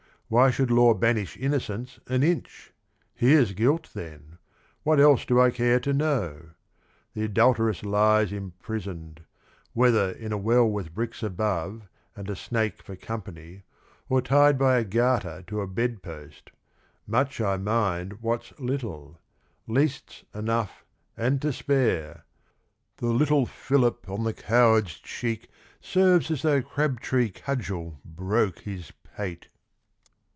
Why 0.33 0.49
should 0.49 0.71
law 0.71 0.93
banish 0.93 1.35
innocence 1.35 1.99
an 2.07 2.23
inch? 2.23 2.71
Here 3.13 3.43
's 3.45 3.51
guilt 3.51 3.89
then, 3.93 4.37
what 4.83 4.97
else 4.97 5.25
do 5.25 5.41
I 5.41 5.51
care 5.51 5.77
to 5.81 5.91
know? 5.91 6.51
The 7.13 7.23
adulteress 7.25 7.83
lies 7.83 8.31
imprisoned,— 8.31 9.25
whether 9.73 10.11
in 10.11 10.31
a 10.31 10.37
well 10.37 10.69
With 10.69 10.95
bricks 10.95 11.21
above 11.21 11.89
and 12.15 12.29
a 12.29 12.37
snake 12.37 12.81
for 12.81 12.95
company, 12.95 13.63
Or 14.07 14.21
tied 14.21 14.57
by 14.57 14.77
a 14.77 14.85
garter 14.85 15.43
to 15.47 15.59
a 15.59 15.67
bed 15.67 16.01
post,— 16.01 16.51
much 17.05 17.41
I 17.41 17.57
mind 17.57 18.21
what 18.21 18.45
's 18.45 18.53
little,— 18.57 19.19
least 19.77 20.11
's 20.11 20.23
enough 20.33 20.85
and 21.17 21.41
to 21.41 21.51
spare! 21.51 22.23
The 22.95 23.07
little 23.07 23.45
fillip 23.45 24.07
on 24.07 24.23
the 24.23 24.31
coward's 24.33 24.93
cheek 24.93 25.49
Serves 25.81 26.31
as 26.31 26.43
though 26.43 26.61
crab 26.61 27.01
tree 27.01 27.29
cudgel 27.29 27.99
broke 28.05 28.59
his 28.59 28.93
pate." 29.17 29.49